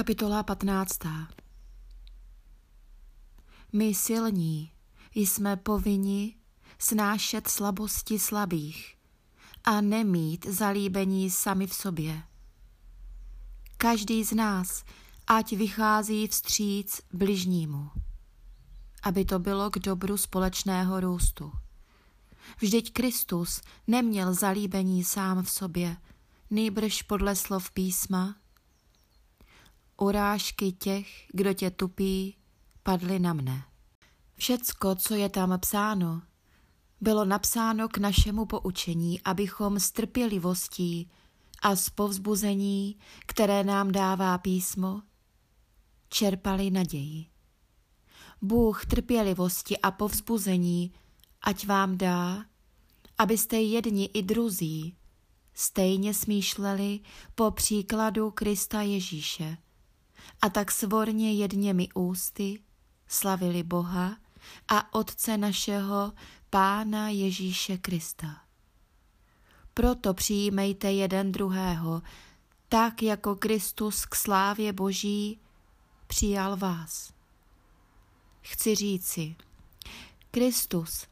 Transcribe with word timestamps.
Kapitola 0.00 0.42
15. 0.42 0.98
My 3.72 3.94
silní 3.94 4.72
jsme 5.14 5.56
povinni 5.56 6.36
snášet 6.78 7.48
slabosti 7.48 8.18
slabých 8.18 8.96
a 9.64 9.80
nemít 9.80 10.46
zalíbení 10.46 11.30
sami 11.30 11.66
v 11.66 11.74
sobě. 11.74 12.22
Každý 13.76 14.24
z 14.24 14.32
nás 14.32 14.84
ať 15.26 15.52
vychází 15.52 16.26
vstříc 16.26 17.00
bližnímu, 17.12 17.90
aby 19.02 19.24
to 19.24 19.38
bylo 19.38 19.70
k 19.70 19.78
dobru 19.78 20.16
společného 20.16 21.00
růstu. 21.00 21.52
Vždyť 22.60 22.92
Kristus 22.92 23.60
neměl 23.86 24.34
zalíbení 24.34 25.04
sám 25.04 25.42
v 25.42 25.50
sobě, 25.50 25.96
nýbrž 26.50 27.02
podle 27.02 27.36
slov 27.36 27.70
písma, 27.70 28.40
urážky 30.00 30.72
těch, 30.72 31.06
kdo 31.32 31.52
tě 31.52 31.70
tupí, 31.70 32.36
padly 32.82 33.18
na 33.18 33.32
mne. 33.32 33.64
Všecko, 34.36 34.94
co 34.94 35.14
je 35.14 35.28
tam 35.28 35.60
psáno, 35.60 36.22
bylo 37.00 37.24
napsáno 37.24 37.88
k 37.88 37.98
našemu 37.98 38.46
poučení, 38.46 39.20
abychom 39.22 39.80
s 39.80 39.90
trpělivostí 39.90 41.10
a 41.62 41.76
z 41.76 41.90
povzbuzení, 41.90 42.96
které 43.26 43.64
nám 43.64 43.92
dává 43.92 44.38
písmo, 44.38 45.02
čerpali 46.08 46.70
naději. 46.70 47.26
Bůh 48.42 48.86
trpělivosti 48.86 49.78
a 49.78 49.90
povzbuzení 49.90 50.92
ať 51.42 51.66
vám 51.66 51.98
dá, 51.98 52.44
abyste 53.18 53.60
jedni 53.60 54.04
i 54.04 54.22
druzí 54.22 54.96
stejně 55.54 56.14
smýšleli 56.14 57.00
po 57.34 57.50
příkladu 57.50 58.30
Krista 58.30 58.82
Ježíše 58.82 59.56
a 60.42 60.48
tak 60.48 60.70
svorně 60.70 61.32
jedněmi 61.32 61.88
ústy 61.94 62.60
slavili 63.08 63.62
Boha 63.62 64.16
a 64.68 64.94
Otce 64.94 65.36
našeho 65.38 66.12
Pána 66.50 67.08
Ježíše 67.08 67.78
Krista. 67.78 68.40
Proto 69.74 70.14
přijímejte 70.14 70.92
jeden 70.92 71.32
druhého, 71.32 72.02
tak 72.68 73.02
jako 73.02 73.36
Kristus 73.36 74.04
k 74.04 74.14
slávě 74.14 74.72
Boží 74.72 75.40
přijal 76.06 76.56
vás. 76.56 77.12
Chci 78.40 78.74
říci, 78.74 79.36
Kristus 80.30 81.06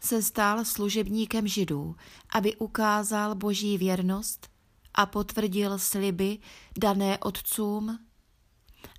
se 0.00 0.22
stal 0.22 0.64
služebníkem 0.64 1.48
židů, 1.48 1.96
aby 2.34 2.56
ukázal 2.56 3.34
boží 3.34 3.78
věrnost 3.78 4.50
a 4.94 5.06
potvrdil 5.06 5.78
sliby 5.78 6.38
dané 6.78 7.18
otcům 7.18 8.05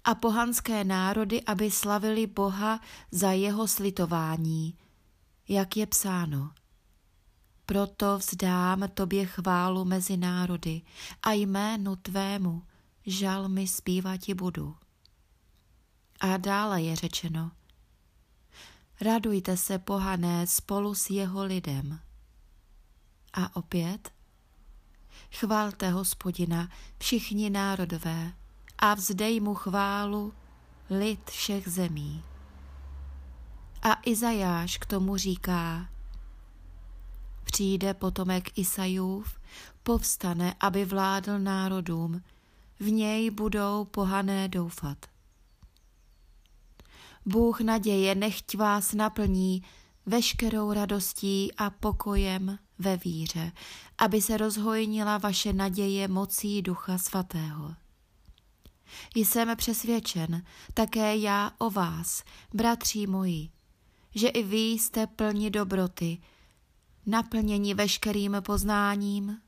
a 0.08 0.16
pohanské 0.16 0.84
národy, 0.84 1.44
aby 1.44 1.72
slavili 1.72 2.28
Boha 2.28 2.80
za 3.12 3.32
jeho 3.32 3.68
slitování, 3.68 4.78
jak 5.48 5.78
je 5.78 5.88
psáno. 5.88 6.52
Proto 7.66 8.18
vzdám 8.18 8.90
tobě 8.94 9.26
chválu 9.26 9.86
mezi 9.86 10.18
národy 10.18 10.82
a 11.24 11.32
jménu 11.32 11.96
tvému 11.96 12.64
žalmy 13.06 13.68
zpívati 13.68 14.34
budu. 14.34 14.76
A 16.20 16.38
dále 16.38 16.82
je 16.82 16.96
řečeno, 16.96 17.52
radujte 19.02 19.58
se 19.58 19.80
pohané 19.80 20.48
spolu 20.48 20.96
s 20.96 21.10
jeho 21.10 21.44
lidem. 21.44 22.00
A 23.34 23.56
opět, 23.56 24.12
chválte 25.32 25.90
hospodina 25.90 26.70
všichni 26.98 27.50
národové 27.50 28.34
a 28.80 28.94
vzdej 28.94 29.40
mu 29.40 29.56
chválu 29.56 30.34
lid 30.90 31.30
všech 31.30 31.68
zemí. 31.68 32.24
A 33.82 33.98
Izajáš 34.06 34.78
k 34.78 34.86
tomu 34.86 35.18
říká, 35.18 35.90
přijde 37.44 37.94
potomek 37.94 38.58
Isajův, 38.58 39.40
povstane, 39.84 40.56
aby 40.60 40.86
vládl 40.86 41.40
národům, 41.40 42.22
v 42.80 42.92
něj 42.92 43.32
budou 43.32 43.86
pohané 43.86 44.48
doufat. 44.48 44.98
Bůh 47.26 47.62
naděje 47.62 48.16
nechť 48.16 48.56
vás 48.56 48.94
naplní 48.94 49.64
veškerou 50.06 50.74
radostí 50.74 51.54
a 51.58 51.70
pokojem 51.70 52.60
ve 52.80 52.98
víře, 52.98 53.52
aby 53.98 54.22
se 54.22 54.38
rozhojnila 54.38 55.18
vaše 55.18 55.54
naděje 55.54 56.08
mocí 56.08 56.62
Ducha 56.62 56.98
Svatého. 56.98 57.87
Jsem 59.18 59.58
přesvědčen 59.58 60.44
také 60.74 61.18
já 61.18 61.52
o 61.58 61.70
vás, 61.70 62.24
bratří 62.54 63.08
moji, 63.08 63.50
že 64.16 64.28
i 64.28 64.44
vy 64.44 64.58
jste 64.58 65.08
plni 65.08 65.50
dobroty, 65.50 66.18
naplněni 67.06 67.74
veškerým 67.74 68.38
poznáním, 68.46 69.42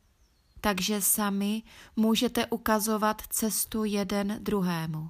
takže 0.61 1.01
sami 1.01 1.63
můžete 1.95 2.45
ukazovat 2.45 3.21
cestu 3.29 3.83
jeden 3.83 4.39
druhému. 4.41 5.09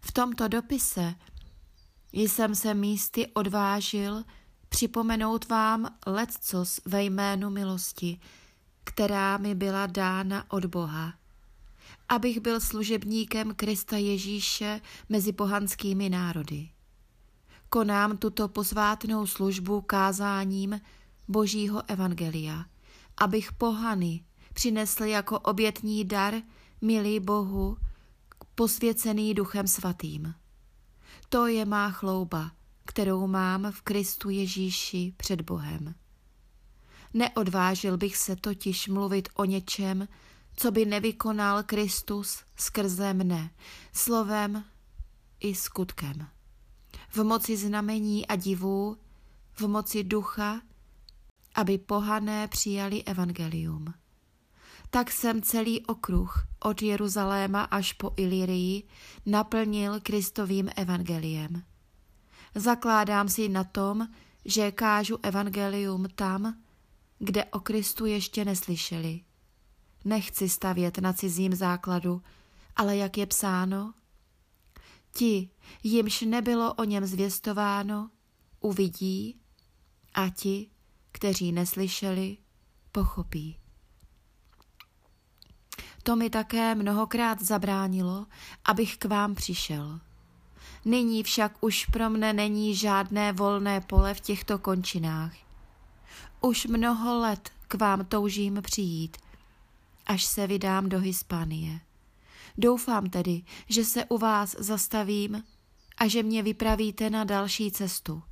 V 0.00 0.12
tomto 0.12 0.48
dopise 0.48 1.14
jsem 2.12 2.54
se 2.54 2.74
místy 2.74 3.26
odvážil 3.26 4.24
připomenout 4.68 5.48
vám 5.48 5.98
lecos 6.06 6.80
ve 6.84 7.02
jménu 7.02 7.50
milosti, 7.50 8.20
která 8.84 9.36
mi 9.36 9.54
byla 9.54 9.86
dána 9.86 10.50
od 10.50 10.64
Boha, 10.64 11.14
abych 12.08 12.40
byl 12.40 12.60
služebníkem 12.60 13.54
Krista 13.54 13.96
Ježíše 13.96 14.80
mezi 15.08 15.32
pohanskými 15.32 16.10
národy. 16.10 16.68
Konám 17.68 18.16
tuto 18.16 18.48
posvátnou 18.48 19.26
službu 19.26 19.80
kázáním 19.80 20.80
Božího 21.28 21.82
evangelia, 21.90 22.64
abych 23.18 23.52
pohany 23.52 24.24
přinesl 24.52 25.04
jako 25.04 25.38
obětní 25.38 26.04
dar 26.04 26.34
milý 26.80 27.20
Bohu, 27.20 27.76
posvěcený 28.54 29.34
Duchem 29.34 29.66
Svatým. 29.66 30.34
To 31.28 31.46
je 31.46 31.64
má 31.64 31.90
chlouba, 31.90 32.50
kterou 32.84 33.26
mám 33.26 33.72
v 33.72 33.82
Kristu 33.82 34.30
Ježíši 34.30 35.14
před 35.16 35.40
Bohem. 35.40 35.94
Neodvážil 37.14 37.96
bych 37.96 38.16
se 38.16 38.36
totiž 38.36 38.88
mluvit 38.88 39.28
o 39.34 39.44
něčem, 39.44 40.08
co 40.56 40.70
by 40.70 40.86
nevykonal 40.86 41.62
Kristus 41.62 42.44
skrze 42.56 43.14
mne, 43.14 43.50
slovem 43.92 44.64
i 45.40 45.54
skutkem. 45.54 46.26
V 47.08 47.24
moci 47.24 47.56
znamení 47.56 48.26
a 48.26 48.36
divů, 48.36 48.96
v 49.54 49.68
moci 49.68 50.04
ducha, 50.04 50.60
aby 51.54 51.78
pohané 51.78 52.48
přijali 52.48 53.04
evangelium. 53.04 53.94
Tak 54.90 55.10
jsem 55.10 55.42
celý 55.42 55.86
okruh 55.86 56.46
od 56.60 56.82
Jeruzaléma 56.82 57.62
až 57.62 57.92
po 57.92 58.12
Ilirii 58.16 58.82
naplnil 59.26 60.00
Kristovým 60.00 60.70
evangeliem. 60.76 61.62
Zakládám 62.54 63.28
si 63.28 63.48
na 63.48 63.64
tom, 63.64 64.08
že 64.44 64.72
kážu 64.72 65.18
evangelium 65.22 66.06
tam, 66.14 66.56
kde 67.18 67.44
o 67.44 67.60
Kristu 67.60 68.06
ještě 68.06 68.44
neslyšeli. 68.44 69.25
Nechci 70.06 70.48
stavět 70.48 70.98
na 70.98 71.12
cizím 71.12 71.54
základu, 71.54 72.22
ale 72.76 72.96
jak 72.96 73.18
je 73.18 73.26
psáno, 73.26 73.94
ti, 75.12 75.50
jimž 75.82 76.20
nebylo 76.20 76.74
o 76.74 76.84
něm 76.84 77.06
zvěstováno, 77.06 78.10
uvidí 78.60 79.40
a 80.14 80.28
ti, 80.28 80.70
kteří 81.12 81.52
neslyšeli, 81.52 82.36
pochopí. 82.92 83.56
To 86.02 86.16
mi 86.16 86.30
také 86.30 86.74
mnohokrát 86.74 87.42
zabránilo, 87.42 88.26
abych 88.64 88.96
k 88.96 89.04
vám 89.04 89.34
přišel. 89.34 90.00
Nyní 90.84 91.22
však 91.22 91.52
už 91.60 91.86
pro 91.86 92.10
mne 92.10 92.32
není 92.32 92.74
žádné 92.74 93.32
volné 93.32 93.80
pole 93.80 94.14
v 94.14 94.20
těchto 94.20 94.58
končinách. 94.58 95.34
Už 96.40 96.66
mnoho 96.66 97.18
let 97.20 97.50
k 97.68 97.74
vám 97.74 98.04
toužím 98.04 98.62
přijít, 98.62 99.16
až 100.06 100.24
se 100.24 100.46
vydám 100.46 100.88
do 100.88 101.00
Hispánie. 101.00 101.80
Doufám 102.58 103.10
tedy, 103.10 103.42
že 103.68 103.84
se 103.84 104.04
u 104.04 104.18
vás 104.18 104.56
zastavím 104.58 105.44
a 105.96 106.08
že 106.08 106.22
mě 106.22 106.42
vypravíte 106.42 107.10
na 107.10 107.24
další 107.24 107.70
cestu, 107.70 108.22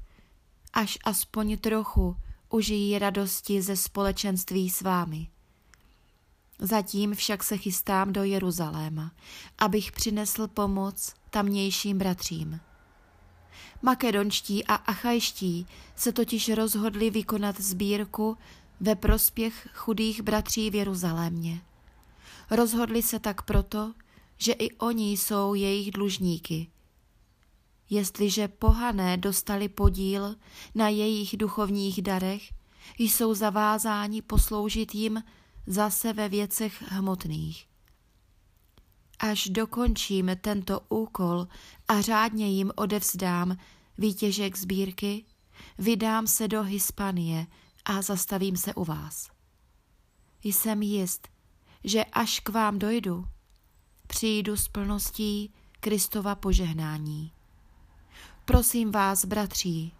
až 0.72 0.98
aspoň 1.04 1.58
trochu 1.58 2.16
užijí 2.50 2.98
radosti 2.98 3.62
ze 3.62 3.76
společenství 3.76 4.70
s 4.70 4.80
vámi. 4.80 5.28
Zatím 6.58 7.14
však 7.14 7.44
se 7.44 7.56
chystám 7.56 8.12
do 8.12 8.24
Jeruzaléma, 8.24 9.12
abych 9.58 9.92
přinesl 9.92 10.48
pomoc 10.48 11.14
tamnějším 11.30 11.98
bratřím. 11.98 12.60
Makedonští 13.82 14.64
a 14.64 14.74
achajští 14.74 15.66
se 15.96 16.12
totiž 16.12 16.48
rozhodli 16.48 17.10
vykonat 17.10 17.60
sbírku 17.60 18.38
ve 18.80 18.94
prospěch 18.94 19.68
chudých 19.74 20.22
bratří 20.22 20.70
v 20.70 20.74
Jeruzalémě. 20.74 21.60
Rozhodli 22.50 23.02
se 23.02 23.18
tak 23.18 23.42
proto, 23.42 23.94
že 24.36 24.52
i 24.52 24.70
oni 24.70 25.12
jsou 25.12 25.54
jejich 25.54 25.90
dlužníky. 25.90 26.70
Jestliže 27.90 28.48
pohané 28.48 29.16
dostali 29.16 29.68
podíl 29.68 30.36
na 30.74 30.88
jejich 30.88 31.36
duchovních 31.36 32.02
darech, 32.02 32.42
jsou 32.98 33.34
zavázáni 33.34 34.22
posloužit 34.22 34.94
jim 34.94 35.22
zase 35.66 36.12
ve 36.12 36.28
věcech 36.28 36.82
hmotných. 36.82 37.66
Až 39.18 39.48
dokončím 39.48 40.30
tento 40.40 40.80
úkol 40.88 41.48
a 41.88 42.00
řádně 42.00 42.50
jim 42.50 42.72
odevzdám 42.76 43.56
výtěžek 43.98 44.56
sbírky, 44.56 45.24
vydám 45.78 46.26
se 46.26 46.48
do 46.48 46.62
Hispanie 46.62 47.46
a 47.84 48.02
zastavím 48.02 48.56
se 48.56 48.74
u 48.74 48.84
vás. 48.84 49.30
Jsem 50.44 50.82
jist, 50.82 51.28
že 51.84 52.04
až 52.04 52.40
k 52.40 52.48
vám 52.48 52.78
dojdu, 52.78 53.28
přijdu 54.06 54.56
s 54.56 54.68
plností 54.68 55.52
Kristova 55.80 56.34
požehnání. 56.34 57.32
Prosím 58.44 58.92
vás, 58.92 59.24
bratří, 59.24 59.92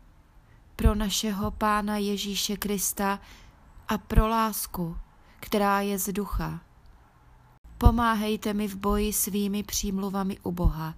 pro 0.76 0.94
našeho 0.94 1.50
Pána 1.50 1.96
Ježíše 1.96 2.56
Krista 2.56 3.20
a 3.88 3.98
pro 3.98 4.28
lásku, 4.28 4.96
která 5.40 5.80
je 5.80 5.98
z 5.98 6.12
ducha. 6.12 6.60
Pomáhejte 7.78 8.54
mi 8.54 8.68
v 8.68 8.76
boji 8.76 9.12
svými 9.12 9.62
přímluvami 9.62 10.38
u 10.42 10.52
Boha, 10.52 10.94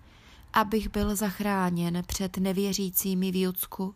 abych 0.52 0.88
byl 0.88 1.16
zachráněn 1.16 2.02
před 2.06 2.36
nevěřícími 2.36 3.30
v 3.30 3.42
Judsku 3.42 3.94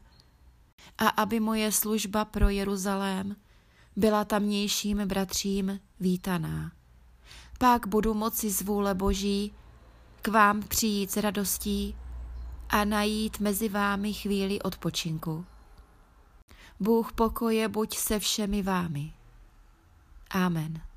a 0.99 1.09
aby 1.09 1.41
moje 1.41 1.73
služba 1.73 2.25
pro 2.25 2.49
Jeruzalém 2.49 3.37
byla 3.97 4.25
tamnějším 4.25 4.99
bratřím 4.99 5.81
vítaná. 6.01 6.73
Pak 7.59 7.87
budu 7.87 8.15
moci 8.15 8.51
z 8.51 8.63
vůle 8.63 8.95
Boží 8.95 9.53
k 10.23 10.29
vám 10.29 10.63
přijít 10.63 11.11
s 11.11 11.17
radostí 11.17 11.97
a 12.69 12.85
najít 12.85 13.41
mezi 13.41 13.69
vámi 13.69 14.13
chvíli 14.13 14.63
odpočinku. 14.63 15.47
Bůh 16.81 17.13
pokoje 17.13 17.69
buď 17.69 17.97
se 17.97 18.19
všemi 18.19 18.63
vámi. 18.63 19.13
Amen. 20.31 20.90